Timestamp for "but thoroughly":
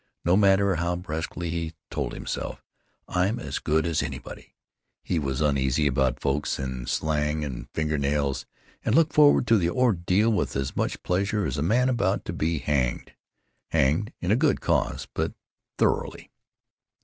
15.13-16.31